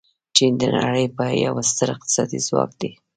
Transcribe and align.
چین 0.35 0.53
د 0.61 0.63
نړۍ 0.75 1.05
یو 1.45 1.53
ستر 1.69 1.87
اقتصادي 1.95 2.39
ځواک 2.47 2.71
دی. 2.81 2.91